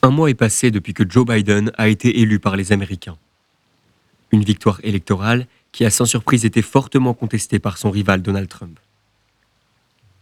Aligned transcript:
Un 0.00 0.10
mois 0.10 0.30
est 0.30 0.34
passé 0.34 0.70
depuis 0.70 0.94
que 0.94 1.08
Joe 1.08 1.26
Biden 1.26 1.72
a 1.76 1.88
été 1.88 2.20
élu 2.20 2.38
par 2.38 2.56
les 2.56 2.70
Américains. 2.70 3.16
Une 4.30 4.44
victoire 4.44 4.78
électorale 4.84 5.46
qui 5.72 5.84
a 5.84 5.90
sans 5.90 6.04
surprise 6.04 6.44
été 6.44 6.62
fortement 6.62 7.14
contestée 7.14 7.58
par 7.58 7.78
son 7.78 7.90
rival 7.90 8.22
Donald 8.22 8.48
Trump. 8.48 8.78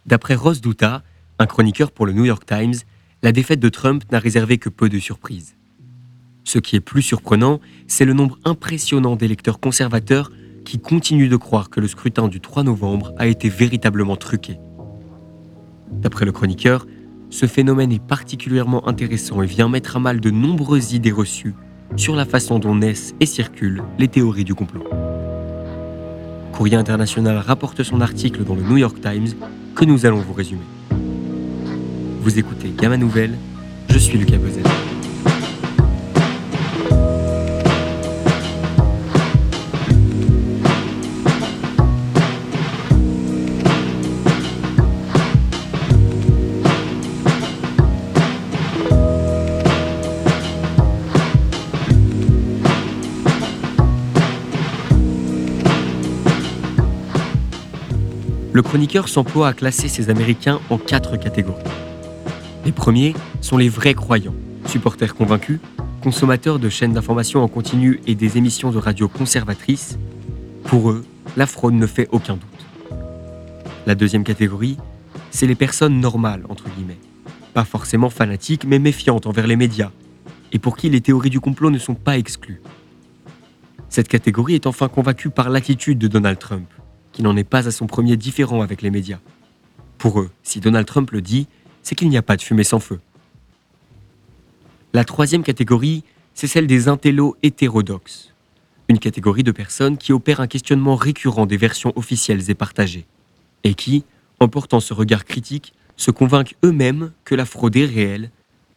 D'après 0.07 0.35
Ross 0.35 0.63
Douta, 0.63 1.03
un 1.39 1.47
chroniqueur 1.47 1.91
pour 1.91 2.07
le 2.07 2.15
New 2.15 2.25
York 2.25 2.45
Times, 2.47 2.75
la 3.23 3.33
défaite 3.33 3.61
de 3.61 3.69
Trump 3.69 4.03
n'a 4.11 4.19
réservé 4.19 4.57
que 4.57 4.71
peu 4.71 4.89
de 4.89 4.99
surprises. 4.99 5.55
Ce 6.45 6.59
qui 6.59 6.77
est 6.77 6.81
plus 6.81 7.03
surprenant, 7.03 7.61
c'est 7.87 8.05
le 8.07 8.15
nombre 8.15 8.39
impressionnant 8.45 9.17
d'électeurs 9.17 9.61
conservateurs 9.61 10.31
qui 10.65 10.79
continuent 10.79 11.29
de 11.29 11.37
croire 11.37 11.69
que 11.69 11.81
le 11.81 11.89
scrutin 11.89 12.29
du 12.29 12.41
3 12.41 12.63
novembre 12.63 13.13
a 13.19 13.27
été 13.27 13.51
véritablement 13.51 14.17
truqué. 14.17 14.59
D'après 15.91 16.25
le 16.25 16.33
chroniqueur, 16.33 16.87
ce 17.37 17.45
phénomène 17.45 17.93
est 17.93 18.03
particulièrement 18.03 18.89
intéressant 18.89 19.43
et 19.43 19.47
vient 19.47 19.69
mettre 19.69 19.97
à 19.97 20.01
mal 20.01 20.21
de 20.21 20.31
nombreuses 20.31 20.95
idées 20.95 21.13
reçues 21.13 21.55
sur 21.95 22.17
la 22.17 22.25
façon 22.25 22.59
dont 22.59 22.75
naissent 22.75 23.15
et 23.21 23.27
circulent 23.27 23.83
les 23.99 24.09
théories 24.09 24.45
du 24.45 24.55
complot. 24.55 24.85
Courrier 26.55 26.77
international 26.77 27.37
rapporte 27.37 27.83
son 27.83 28.01
article 28.01 28.43
dans 28.43 28.55
le 28.55 28.63
New 28.63 28.79
York 28.79 29.03
Times 29.03 29.35
que 29.75 29.85
nous 29.85 30.07
allons 30.07 30.23
vous 30.23 30.33
résumer. 30.33 30.65
Vous 32.23 32.39
écoutez 32.39 32.73
Gamma 32.75 32.97
Nouvelle, 32.97 33.37
je 33.91 33.99
suis 33.99 34.17
Lucas 34.17 34.39
Bezel. 34.39 34.65
Le 58.57 58.63
chroniqueur 58.63 59.11
s'emploie 59.11 59.49
à 59.49 59.53
classer 59.53 59.87
ces 59.87 60.09
Américains 60.09 60.61
en 60.71 60.79
quatre 60.79 61.19
catégories. 61.19 61.63
Les 62.65 62.73
premiers 62.73 63.13
sont 63.43 63.59
les 63.59 63.69
vrais 63.69 63.93
croyants, 63.93 64.35
supporters 64.65 65.15
convaincus, 65.15 65.61
consommateurs 66.03 66.59
de 66.59 66.71
chaînes 66.71 66.95
d'information 66.95 67.43
en 67.43 67.49
continu 67.49 68.01
et 68.07 68.15
des 68.15 68.39
émissions 68.39 68.71
de 68.71 68.79
radio 68.79 69.09
conservatrices. 69.09 69.99
Pour 70.65 70.91
eux, 70.91 71.05
la 71.37 71.47
fraude 71.47 71.75
ne 71.75 71.87
fait 71.87 72.09
aucun 72.13 72.37
doute. 72.37 72.97
La 73.85 73.95
deuxième 73.95 74.25
catégorie, 74.25 74.79
c'est 75.31 75.47
les 75.47 75.55
personnes 75.55 76.01
normales, 76.01 76.45
entre 76.49 76.65
guillemets. 76.71 76.97
Pas 77.53 77.67
forcément 77.67 78.09
fanatiques, 78.09 78.65
mais 78.65 78.79
méfiantes 78.79 79.27
envers 79.27 79.47
les 79.47 79.57
médias, 79.57 79.91
et 80.53 80.59
pour 80.59 80.79
qui 80.79 80.89
les 80.89 81.03
théories 81.03 81.29
du 81.29 81.41
complot 81.41 81.71
ne 81.71 81.79
sont 81.79 81.95
pas 81.95 82.17
exclues. 82.17 82.63
Cette 83.91 84.09
catégorie 84.09 84.55
est 84.55 84.67
enfin 84.67 84.89
convaincue 84.89 85.29
par 85.29 85.51
l'attitude 85.51 85.99
de 85.99 86.09
Donald 86.09 86.39
Trump, 86.39 86.67
qui 87.17 87.23
n'en 87.23 87.35
est 87.35 87.45
pas 87.45 87.67
à 87.67 87.71
son 87.71 87.87
premier 87.87 88.19
différent 88.19 88.61
avec 88.61 88.83
les 88.83 88.91
médias. 88.91 89.21
Pour 89.97 90.21
eux, 90.21 90.31
si 90.43 90.61
Donald 90.61 90.87
Trump 90.87 91.11
le 91.13 91.23
dit, 91.23 91.47
c'est 91.83 91.95
qu'il 91.95 92.11
n'y 92.11 92.19
a 92.19 92.23
pas 92.23 92.37
de 92.37 92.43
fumée 92.43 92.63
sans 92.63 92.79
feu. 92.79 93.01
La 94.93 95.03
troisième 95.03 95.43
catégorie, 95.43 96.05
c'est 96.35 96.47
celle 96.47 96.67
des 96.67 96.89
intellos 96.89 97.35
hétérodoxes, 97.43 98.35
une 98.89 98.99
catégorie 98.99 99.45
de 99.45 99.51
personnes 99.51 99.97
qui 99.97 100.13
opèrent 100.13 100.41
un 100.41 100.47
questionnement 100.47 100.95
récurrent 100.95 101.47
des 101.47 101.57
versions 101.57 101.95
officielles 101.97 102.51
et 102.51 102.55
partagées, 102.55 103.07
et 103.65 103.73
qui, 103.73 104.05
en 104.39 104.49
portant 104.49 104.81
ce 104.81 104.93
regard 104.93 105.25
critique, 105.25 105.73
se 105.97 106.11
convainquent 106.11 106.57
eux-mêmes 106.67 107.13
que 107.25 107.35
la 107.35 107.47
fraude 107.47 107.77
est 107.77 107.87
réelle, 107.87 108.31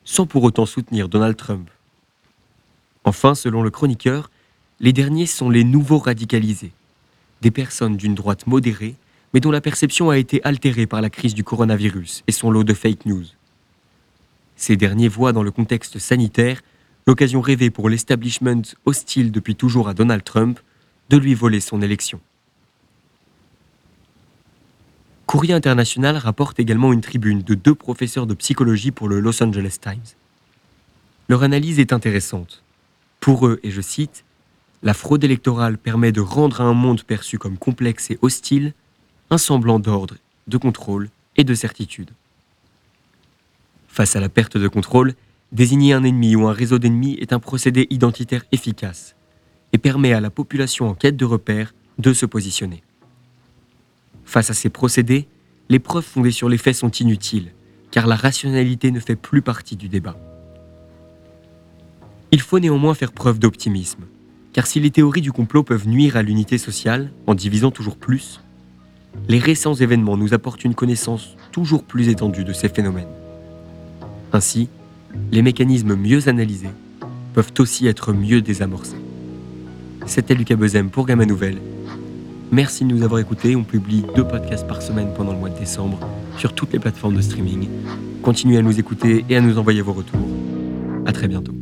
sans 0.05 0.25
pour 0.25 0.43
autant 0.43 0.65
soutenir 0.65 1.09
Donald 1.09 1.35
Trump. 1.35 1.69
Enfin, 3.03 3.35
selon 3.35 3.63
le 3.63 3.69
chroniqueur, 3.69 4.31
les 4.79 4.93
derniers 4.93 5.25
sont 5.25 5.49
les 5.49 5.65
nouveaux 5.65 5.99
radicalisés, 5.99 6.71
des 7.41 7.51
personnes 7.51 7.97
d'une 7.97 8.15
droite 8.15 8.47
modérée 8.47 8.95
mais 9.33 9.39
dont 9.39 9.51
la 9.51 9.61
perception 9.61 10.09
a 10.09 10.17
été 10.17 10.43
altérée 10.43 10.87
par 10.87 11.01
la 11.01 11.09
crise 11.09 11.33
du 11.33 11.43
coronavirus 11.43 12.23
et 12.27 12.31
son 12.31 12.51
lot 12.51 12.63
de 12.63 12.73
fake 12.73 13.05
news. 13.05 13.25
Ces 14.55 14.75
derniers 14.75 15.07
voient 15.07 15.33
dans 15.33 15.43
le 15.43 15.51
contexte 15.51 15.99
sanitaire 15.99 16.61
l'occasion 17.07 17.41
rêvée 17.41 17.69
pour 17.69 17.89
l'establishment 17.89 18.61
hostile 18.85 19.31
depuis 19.31 19.55
toujours 19.55 19.87
à 19.87 19.93
Donald 19.93 20.23
Trump 20.23 20.59
de 21.09 21.17
lui 21.17 21.33
voler 21.33 21.59
son 21.59 21.81
élection. 21.81 22.19
Courrier 25.25 25.53
international 25.53 26.17
rapporte 26.17 26.59
également 26.59 26.91
une 26.91 27.01
tribune 27.01 27.43
de 27.43 27.53
deux 27.53 27.75
professeurs 27.75 28.25
de 28.25 28.33
psychologie 28.33 28.91
pour 28.91 29.07
le 29.07 29.19
Los 29.19 29.43
Angeles 29.43 29.77
Times. 29.79 30.15
Leur 31.29 31.43
analyse 31.43 31.79
est 31.79 31.93
intéressante. 31.93 32.63
Pour 33.19 33.45
eux, 33.45 33.59
et 33.61 33.69
je 33.69 33.81
cite, 33.81 34.23
La 34.81 34.93
fraude 34.93 35.23
électorale 35.23 35.77
permet 35.77 36.11
de 36.11 36.21
rendre 36.21 36.61
à 36.61 36.63
un 36.63 36.73
monde 36.73 37.03
perçu 37.03 37.37
comme 37.37 37.57
complexe 37.57 38.11
et 38.11 38.19
hostile 38.21 38.73
un 39.29 39.37
semblant 39.37 39.79
d'ordre, 39.79 40.15
de 40.47 40.57
contrôle 40.57 41.09
et 41.35 41.43
de 41.43 41.53
certitude. 41.53 42.11
Face 43.87 44.15
à 44.15 44.21
la 44.21 44.29
perte 44.29 44.57
de 44.57 44.67
contrôle, 44.67 45.15
désigner 45.51 45.93
un 45.93 46.03
ennemi 46.03 46.35
ou 46.35 46.47
un 46.47 46.53
réseau 46.53 46.79
d'ennemis 46.79 47.17
est 47.19 47.33
un 47.33 47.39
procédé 47.39 47.87
identitaire 47.89 48.45
efficace 48.51 49.15
et 49.73 49.77
permet 49.77 50.13
à 50.13 50.21
la 50.21 50.29
population 50.29 50.87
en 50.87 50.93
quête 50.93 51.17
de 51.17 51.25
repères 51.25 51.73
de 51.97 52.13
se 52.13 52.25
positionner. 52.25 52.81
Face 54.23 54.49
à 54.49 54.53
ces 54.53 54.69
procédés, 54.69 55.27
les 55.67 55.79
preuves 55.79 56.05
fondées 56.05 56.31
sur 56.31 56.49
les 56.49 56.57
faits 56.57 56.75
sont 56.75 56.91
inutiles, 56.91 57.51
car 57.91 58.07
la 58.07 58.15
rationalité 58.15 58.91
ne 58.91 58.99
fait 58.99 59.15
plus 59.15 59.41
partie 59.41 59.75
du 59.75 59.89
débat. 59.89 60.17
Il 62.31 62.41
faut 62.41 62.59
néanmoins 62.59 62.93
faire 62.93 63.11
preuve 63.11 63.39
d'optimisme, 63.39 64.05
car 64.59 64.67
si 64.67 64.81
les 64.81 64.91
théories 64.91 65.21
du 65.21 65.31
complot 65.31 65.63
peuvent 65.63 65.87
nuire 65.87 66.17
à 66.17 66.21
l'unité 66.21 66.57
sociale 66.57 67.13
en 67.27 67.33
divisant 67.33 67.71
toujours 67.71 67.95
plus, 67.95 68.41
les 69.29 69.39
récents 69.39 69.73
événements 69.73 70.17
nous 70.17 70.33
apportent 70.33 70.65
une 70.65 70.75
connaissance 70.75 71.37
toujours 71.53 71.85
plus 71.85 72.09
étendue 72.09 72.43
de 72.43 72.51
ces 72.51 72.67
phénomènes. 72.67 73.07
Ainsi, 74.33 74.67
les 75.31 75.41
mécanismes 75.41 75.95
mieux 75.95 76.27
analysés 76.27 76.71
peuvent 77.33 77.53
aussi 77.57 77.87
être 77.87 78.11
mieux 78.11 78.41
désamorcés. 78.41 78.97
C'était 80.05 80.35
Lucas 80.35 80.57
Bezem 80.57 80.89
pour 80.89 81.05
Gamma 81.05 81.25
Nouvelle. 81.25 81.59
Merci 82.51 82.83
de 82.83 82.93
nous 82.93 83.03
avoir 83.03 83.21
écoutés. 83.21 83.55
On 83.55 83.63
publie 83.63 84.03
deux 84.13 84.27
podcasts 84.27 84.67
par 84.67 84.81
semaine 84.81 85.13
pendant 85.15 85.31
le 85.31 85.39
mois 85.39 85.51
de 85.51 85.57
décembre 85.57 86.01
sur 86.37 86.51
toutes 86.53 86.73
les 86.73 86.79
plateformes 86.79 87.15
de 87.15 87.21
streaming. 87.21 87.69
Continuez 88.23 88.57
à 88.57 88.61
nous 88.61 88.77
écouter 88.77 89.23
et 89.29 89.37
à 89.37 89.39
nous 89.39 89.57
envoyer 89.57 89.81
vos 89.81 89.93
retours. 89.93 90.19
À 91.05 91.13
très 91.13 91.29
bientôt. 91.29 91.53